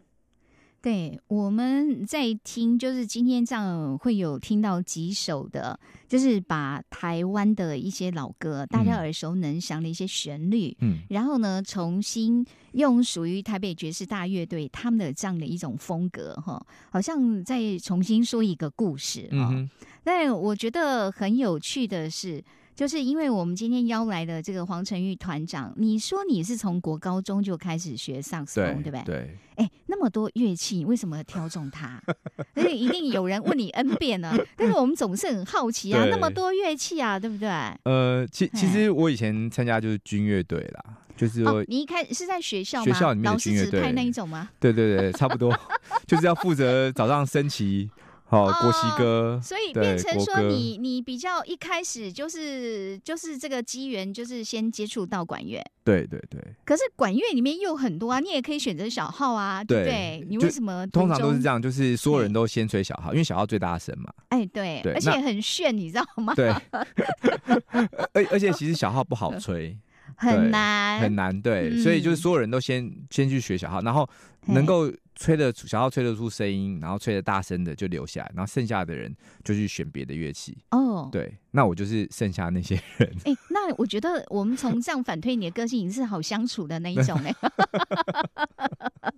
[0.83, 5.79] 对，我们在听，就是今天这样会有听到几首的，
[6.09, 8.99] 就是把台湾的一些老歌，大家嗯。
[8.99, 10.99] 耳熟能详的一些旋律，嗯。
[11.11, 16.61] 然后呢，重新用属于台北爵士大乐队他们的这样的一种风格，哈，
[16.91, 19.31] 好像再重新说一个故事啊。
[19.31, 19.71] 嗯哼，
[20.03, 22.43] 但我觉得很有趣的是，
[22.75, 29.15] 就是因为我们今天邀来的这个黄晨玉团长，你说你是从国高中就开始学萨克斯风，对对不对？
[29.15, 32.03] 对，哎，那么多乐器，你为什么挑中它？
[32.55, 37.49] 而且一定有人问你 N 遍了，但是我们总是很好奇啊，那么多乐器啊，对不对？
[37.85, 42.85] 呃，其其哎实我以前参加就是军乐队啦，就是说哦，你一开始是在学校吗？
[42.85, 44.49] 学校里面的老师军乐队指派那一种吗？
[44.59, 45.55] 对对对，差不多，
[46.09, 47.91] 就是要负责早上升旗，
[48.33, 55.63] 好、哦国西哥，所以变成说你你比较一开始就是就是这个机缘，就是先接触到管乐。
[55.85, 60.27] 对对对，可是管乐里面又很多啊，你也可以选择小号啊，对不对对？
[60.31, 61.61] 你为什么通常都是这样？
[61.61, 64.11] 就是所有人都先吹小号，因为小号最大声嘛。
[64.31, 66.33] 哎，对，而且很炫，你知道吗？
[66.35, 66.49] 对，
[68.15, 69.77] 而而且其实小号不好吹，
[70.17, 74.13] 很难，很难，对，所以就是嗯所有人都先先去学小号，然后嘿
[74.47, 79.15] 能够吹得出小号吹得出声音，然后吹得大声的就留下来，然后剩下的人
[79.45, 80.57] 就去选别的乐器。
[80.71, 81.09] 哦。
[81.13, 83.15] 对，那我就是剩下那些人。
[83.25, 87.35] 哎、 那我觉得我们从这样反推你的个性，你是好相处的那一种哎、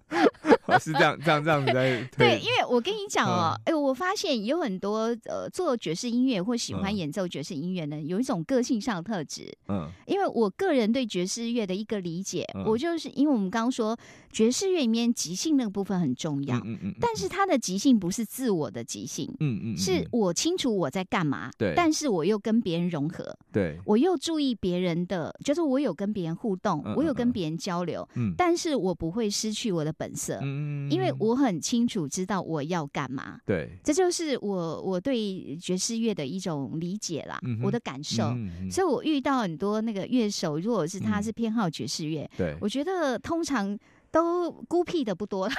[0.79, 6.95] 是这样这样这样子在 对，因为我跟你讲哦，哎、我发现有很多呃做爵士音乐或喜欢嗯。
[6.95, 9.53] 演奏爵士音乐呢，有一种个性上的特质。
[9.69, 9.91] 嗯。
[10.07, 12.65] 因为我个人对爵士乐的一个理解，嗯。
[12.65, 13.99] 我就是因为我们刚刚说
[14.31, 19.27] 爵士乐里面即兴那个部分很重要，嗯嗯嗯，但是它的即兴不是自我的即兴。
[19.41, 21.75] 嗯嗯嗯是嗯我清楚我在干嘛，对。
[21.77, 28.33] 但是我又跟别人融合，对，我又注意别人的，就是我有跟别人互动，我有跟别人交流，嗯。
[28.39, 30.54] 但是我不会失去我的本色，嗯
[30.91, 33.39] 因为我很清楚知道我要干嘛。
[33.45, 33.71] 对。
[33.83, 38.35] 这就是我我对爵士乐的一种理解啦，嗯我的感受。
[38.71, 41.23] 所以我遇到很多那个乐手，如果是他嗯。
[41.25, 42.55] 是偏好爵士乐，对。
[42.61, 43.79] 我觉得通常
[44.15, 45.51] 都孤僻的不多，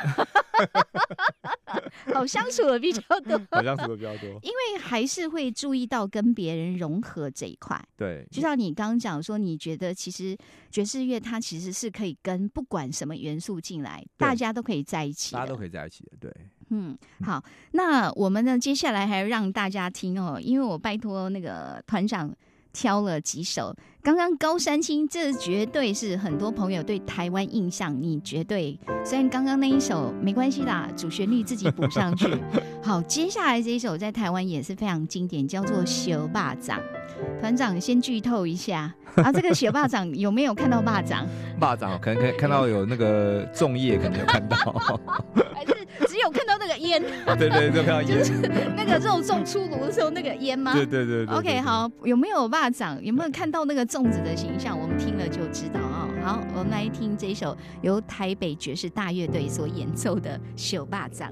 [2.13, 4.29] 好相处的比较多， 好相处的比较多。
[4.41, 7.77] 因为还是会注意到跟别人融合这一块。
[7.97, 10.37] 对，就像你刚刚讲说，你觉得其实
[10.71, 15.35] 爵士乐它其实是可以跟不管什么元素进来，大家都可以在一起。
[15.35, 16.11] 大家都可以在一起的。
[16.17, 16.33] 对，
[16.69, 22.33] 嗯，好，那我们呢，接下来还要让大家听哦，因为我拜托那个团长
[22.75, 23.73] 挑了几首。
[24.03, 32.27] 刚刚高山青，这绝对是很多朋友对台湾印象，你绝对虽然刚刚那一首没关系啦，主旋律自己补上去。
[32.83, 36.79] 好，接下来这一首在台湾也是非常经典，叫做《小霸掌》。
[37.39, 41.25] 团长先剧透一下 啊，这个学霸掌有没有看到霸掌？
[41.59, 44.99] 霸掌可能可以看到有那个粽叶，可能有看到。
[46.77, 47.01] 烟，
[47.37, 48.21] 对对，就看到烟。
[48.75, 50.73] 那个肉粽出炉的时候那个烟吗？
[50.73, 51.35] 对对对对。
[51.35, 53.03] OK，好，有没有霸掌？
[53.03, 54.79] 有没有看到那个粽子的形象？
[54.79, 61.31] 我们听了就知道啊、好，我们来听这一首由台北爵士大乐队所演奏的《小霸掌》。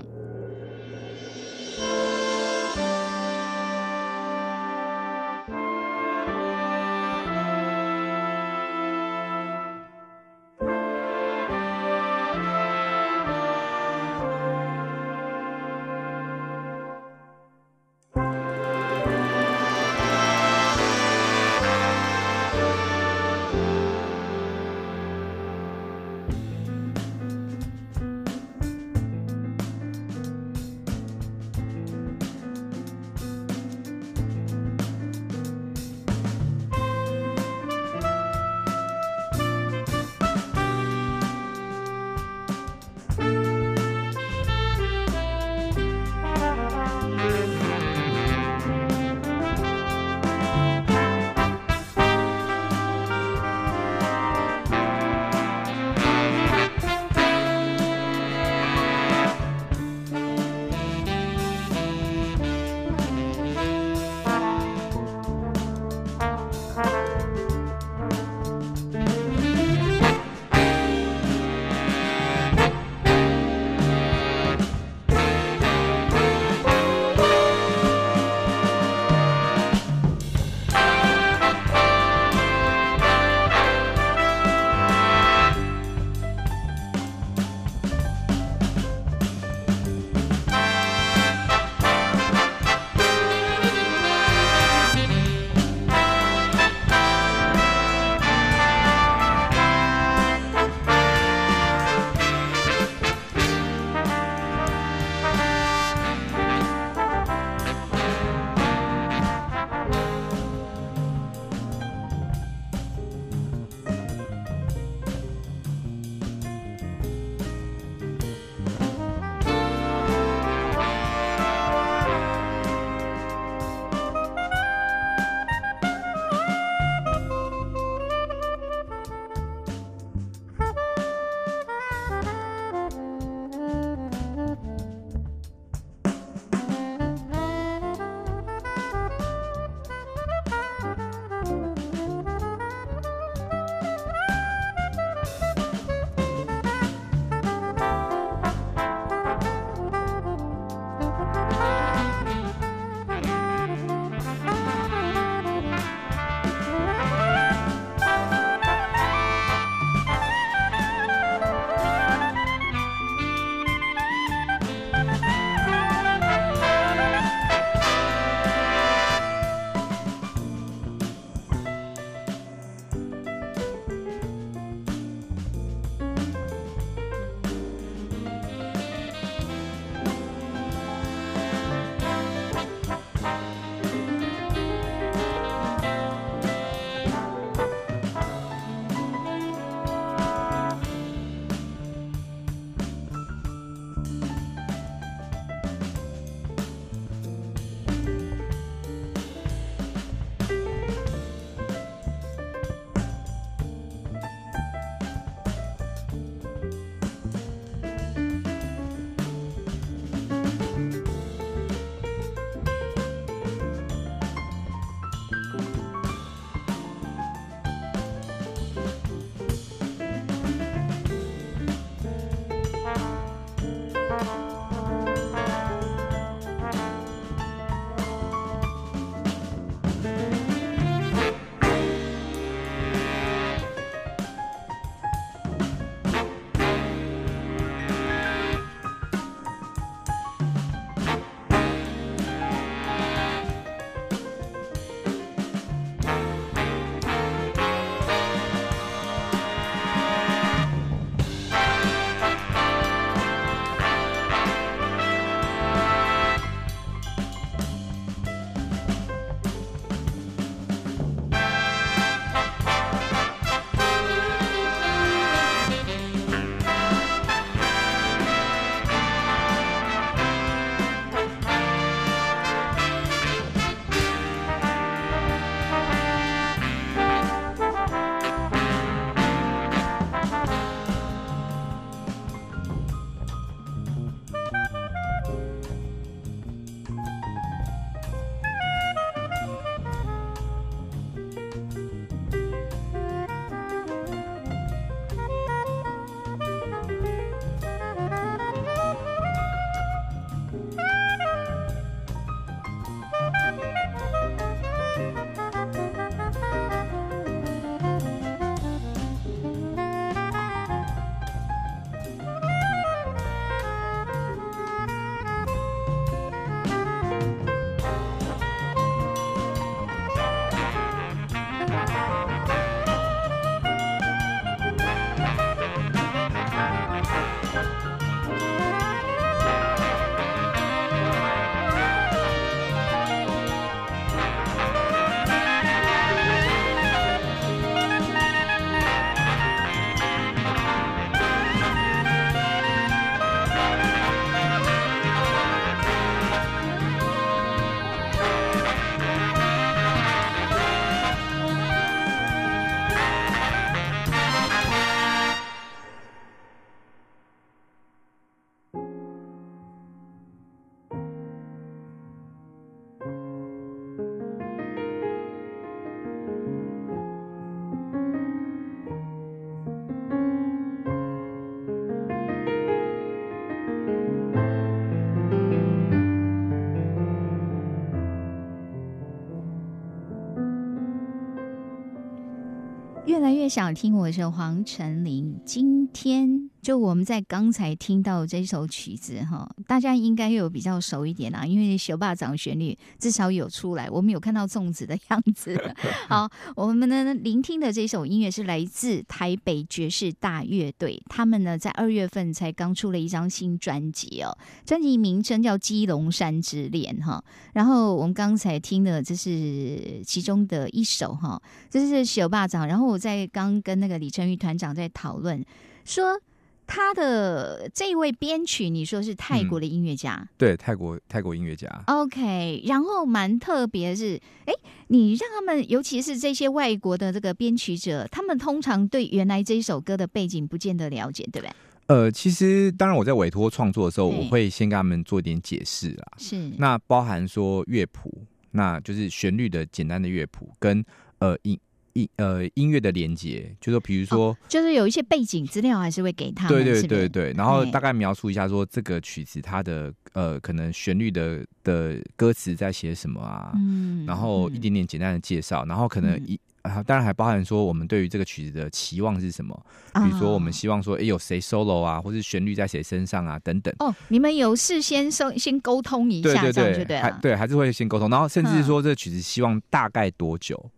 [383.43, 385.37] 越想听，我是黄晨林。
[385.43, 386.32] 今天
[386.63, 395.61] 就我们在刚才听到这首曲子哈，大家应该有比较熟一点啦，因为《小霸掌》旋律至少有出来，我们有看到粽子的样子。
[396.07, 404.31] 好， 我们呢聆听的这首音乐是来自台北爵士大乐队，他们呢在二月份才刚出了一张新专辑哦，
[404.65, 407.21] 专辑名称叫《基隆山之恋》哈。
[407.51, 415.43] 然后我们刚才听的这是其中的一首哈，这是《小霸掌》，然后我在刚跟那个李成玉团长在讨论，
[415.83, 416.17] 说
[416.65, 424.53] 他的这一位编曲，你说是泰国的音乐家、对，泰国泰国音乐家，o k 然后蛮特别的是，哎，
[424.87, 431.53] 你让他们，尤其是这些外国的这个编曲者，他们通常对原来这一首歌的背景不见得了解，对不对？
[431.87, 436.13] 呃，其实当然我在委托创作的时候，我会先跟他们做一点解释啦。
[436.17, 440.83] 是，那包含说乐谱，那就是旋律的简单的乐谱，跟
[441.19, 441.59] 呃音
[441.93, 456.39] 音呃音乐的连接，就说比如说，就是有一些背景资料还是会给他，对对对对，然后大概描述一下说这个曲子它的呃可能旋律的的歌词在写什么啊，嗯然后一点点简单的介绍，然后可能嗯一。
[456.63, 459.65] 啊，当然还包含说我们对于这个曲子的期望是什么，
[459.95, 463.75] 比如说我们啊希望说，哎、有谁 solo 啊，或是旋律在谁身上啊，等等。
[463.79, 466.99] 哦，你们有事先收先沟通一下，对对对，对。
[467.01, 470.71] 还对还是会先沟通，然后甚至嗯说这个曲子希望大概多久，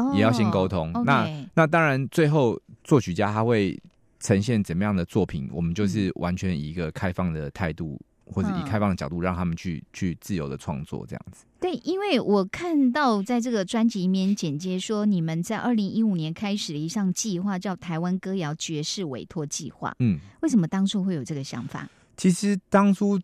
[0.00, 0.92] 哦也要先沟通。
[1.04, 3.80] 那那当然，最后作曲家他会
[4.18, 11.44] 呈现怎么样的作品，我们就是完全以一个开放的态度，或者以嗯开放的角度，让他们去去自由的创作这样子。
[11.60, 19.94] 对，因为我看到在这个专辑里面简介说，你们在二零一五年开始了一项计划，叫台湾歌谣爵士委托计划。
[19.98, 21.88] 嗯，为什么当初会有这个想法？
[22.16, 23.20] 其实当初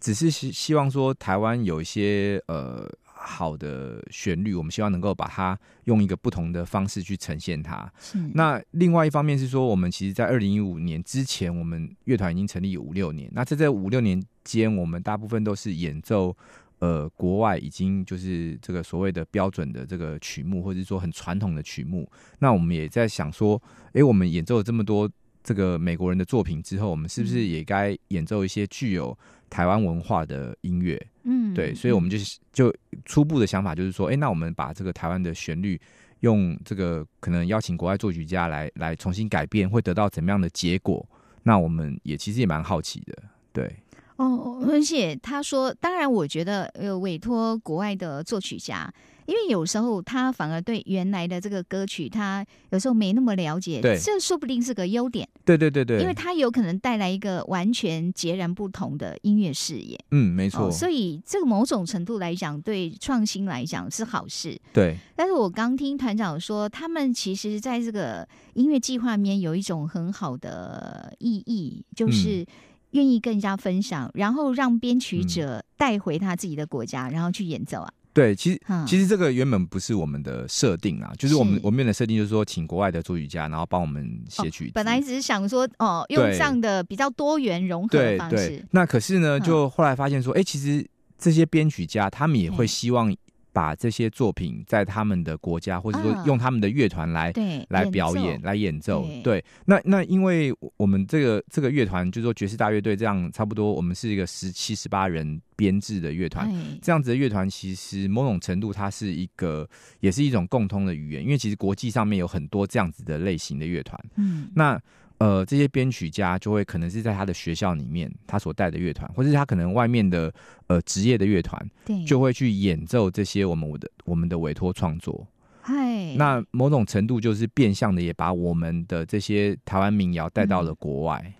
[0.00, 2.90] 只是希希望说，台湾有一些呃
[3.26, 7.90] 好的旋律，我们希望能够把它用一个不同的方式去呈现它。
[7.98, 13.30] 是那另外一方面是说，我们其实，在二零一五年之前，我们乐团已经成立五六年。
[13.32, 16.36] 那在这五六年间，我们大部分都是演奏
[16.80, 22.06] 呃国外已经就是这个所谓的标准的这个曲目，或者是说很传统的曲目。
[22.40, 23.60] 那我们也在想说，
[23.94, 25.10] 诶，我们演奏了这么多
[25.42, 29.16] 这个美国人的作品之后，我们是不是也该演奏一些具有
[29.48, 31.00] 台湾文化的音乐？
[31.24, 35.80] 嗯对，所以我们就是就初步的想法就是说，哎、那我们把这个台湾的旋律
[36.20, 41.06] 用这个可能邀请国外作曲家来来重新改变，会得到怎么样的结果？
[41.42, 43.14] 那我们也其实也蛮好奇的，
[43.52, 43.76] 对，
[44.16, 48.90] 哦，而且他说，当然，我觉得呃，委托国外的作曲家，
[49.26, 59.98] 因为有时候他反而对原来的这个歌曲，他有时候没那么了解，对这说不定是个优点，对对对对，因为他有可能带来一个完全截然不同的音乐视野。
[60.10, 64.60] 嗯，没错，哦，所以这个某种程度来讲，对创新来讲是好事。
[64.72, 72.44] 对，但是我刚听团长说，他们其实在这个音乐计划里面有一种很好的意义，嗯就是
[72.90, 77.92] 愿意跟人家分享，然后让编曲嗯者带回他自己的国家，然后去演奏啊。
[78.14, 78.86] 对，其实嗯。
[78.86, 81.60] 其实这个原本不是我们的设定啊，就是我们是。
[81.64, 86.32] 我们原本的设定就是说，请国外的作曲家，然后帮我们写曲子、本来只是想说，哦，用对。
[86.32, 89.42] 这样的比较多元融合的对对方式，，那可是呢，嗯。
[89.42, 90.86] 就后来发现说，哎、其实
[91.18, 92.68] 这些编曲家他们也会嗯。
[92.68, 93.14] 希望
[93.54, 99.06] 把这些作品在他们的国家，或者说啊用他们的乐团来、对，来表演、来演奏。
[99.22, 106.52] 对对，那那因为我们这个这个乐团，就是说爵士大乐队这样，差不多我们是一个十七十八人编制的乐团。
[106.52, 109.66] 哎这样子的乐团，其实某种程度它是一个，
[110.00, 113.98] 也是一种共通的语言，因为其实国际上面有很多这样子的类型的乐团。
[114.16, 114.80] 嗯，那
[115.18, 120.32] 呃，这些编曲家就会可能是在他的学校里面，他所带的乐团，或者是他可能外面的
[120.66, 125.26] 呃职业的乐团，对，就会去演奏这些我们的我们的委托创作。
[125.62, 131.32] 嗨，那某种程度就是变相的也把我们的这些台湾民谣带到了国外。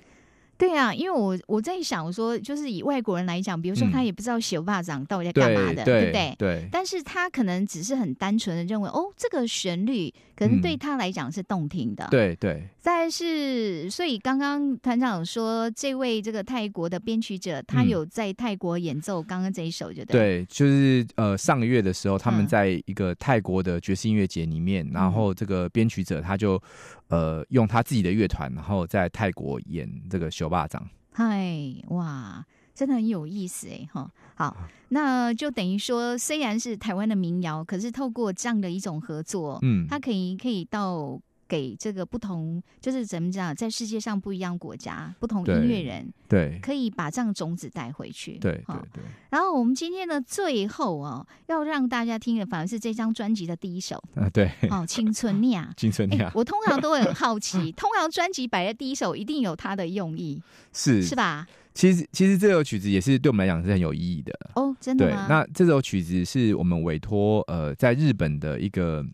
[0.56, 6.34] 对啊，因为我我在想我说，就是以外国人来讲，比如说嗯他也不知道小霸掌到底在干嘛的，对不对？
[6.38, 12.08] 对但是他可能只是很单纯的认为，哦，这个旋律可能嗯对他来讲是动听的。。
[12.10, 20.44] 对对但是，所以刚刚团长说，这位这个泰国的编曲者，他嗯有在泰国演奏刚刚这一首，就对。
[20.44, 26.60] 对，就是呃上个月的时候，他们嗯在一个泰国的爵士音乐节里面，然后这个编曲者他就
[27.08, 30.86] 呃用他自己的乐团，然后在泰国演这个修霸掌。
[31.12, 31.56] 嗨，
[31.88, 32.44] 哇，
[32.74, 34.10] 真的很有意思哎哈。
[34.36, 34.56] 好，
[34.88, 48.38] 那就等于说，虽然是台湾的民谣，可是透过这样的一种合作，嗯，它可以可以到给这个不同，就是怎么讲，在世界上不一样国家、不同音乐人，对可以把这样种子带回去。
[48.38, 55.64] 对对对，然后我们今天的最后哦，要让大家听的反而是这张专辑的第一首啊对，哦，《青春酿》。
[55.78, 61.46] 青春哎、酿我通常都会很好奇，通常专辑摆在第一首一定有它的用意，是是吧？
[61.74, 64.32] 其实其实这首曲子也是对我们来讲是很有意义的。
[64.54, 69.04] 哦，真的对，那这首曲子是我们委托呃在日本的一个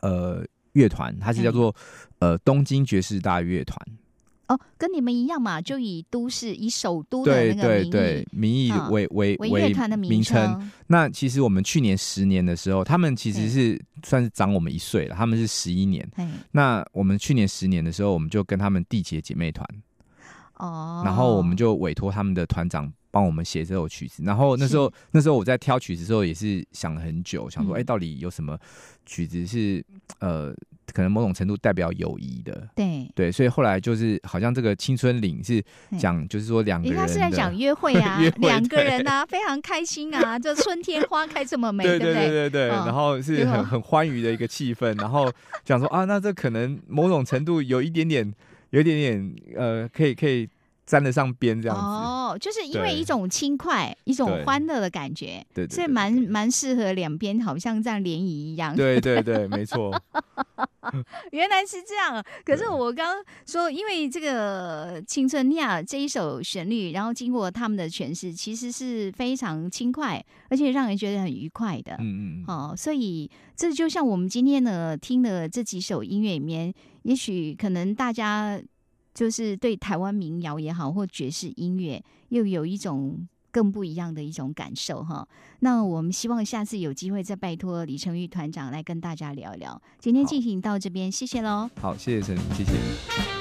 [0.00, 1.74] 呃乐团，它是叫做
[2.18, 3.78] 呃东京爵士大乐团。
[4.48, 10.36] 哦，跟你们一样嘛，就以都市以首都的对那个名义对对，名义嗯为为为乐团的名称。
[10.46, 10.70] 称。
[10.86, 16.08] 那其实我们去年十年的时候，他们其实是算是长我们一岁了，他们是十一年。
[16.14, 19.68] 哎，那我们去年十年的时候，我们就跟他们缔结姐妹团，
[20.56, 24.22] 哦，然后我们就委托他们的团长帮我们写这首曲子。
[24.24, 27.80] 然后那时候那时候我在挑曲子的时候也是想了很久，想说嗯。
[27.80, 28.58] 哎、到底有什么
[29.04, 29.84] 曲子是
[30.20, 30.54] 呃
[30.92, 32.68] 可能某种程度代表友谊的。
[32.74, 35.62] 对，对，所以后来就是好像这个青春岭是
[35.98, 42.14] 讲，就是说两个人的，人家是在讲约会啊 两个人啊，非常开心啊，就春天花开这么美， 对不对？
[42.14, 45.30] 对对对，嗯然后是很很欢愉的一个气氛，然后
[45.64, 48.32] 讲说啊，那这可能某种程度有一点点，
[48.76, 50.46] 有一点点呃，可以可以
[50.84, 51.82] 沾得上边这样子。
[51.82, 58.76] 哦，就是因为一种轻快、一种对欢乐的感觉，对所以蛮蛮适合两边好像这样联谊一样。
[58.76, 59.98] 对对对，没错。
[61.32, 62.22] 原来是这样。
[62.44, 71.94] 可是我刚刚说，因为这个《青春亚》这一首旋律，然后经过他们的诠释，其实是非常轻快，而且让人觉得很愉快的。
[71.94, 76.72] 嗯嗯嗯，哦，所以这就像我们今天呢听的这几首音乐里面，
[77.06, 78.60] 也许可能大家
[79.14, 85.26] 就是对台湾民谣也好，或爵士音乐，又有一种更不一样的一种感受哈。
[85.60, 89.80] 那我们希望下次有机会再拜托李成玉团长来跟大家聊一聊。
[90.00, 91.70] 今天好进行到这边，谢谢喽。
[91.80, 93.35] 好，谢谢陈，谢谢。